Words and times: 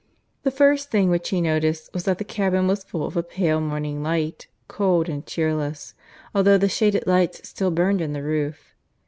The 0.41 0.49
first 0.49 0.89
thing 0.89 1.11
which 1.11 1.29
he 1.29 1.41
noticed 1.41 1.93
was 1.93 2.05
that 2.05 2.17
the 2.17 2.23
cabin 2.23 2.65
was 2.67 2.83
full 2.83 3.05
of 3.05 3.15
a 3.15 3.21
pale 3.21 3.61
morning 3.61 4.01
light, 4.01 4.47
cold 4.67 5.07
and 5.07 5.23
cheerless, 5.27 5.93
although 6.33 6.57
the 6.57 6.67
shaded 6.67 7.05
lights 7.05 7.47
still 7.47 7.69
burned 7.69 8.01
in 8.01 8.13
the 8.13 8.23
roof. 8.23 8.73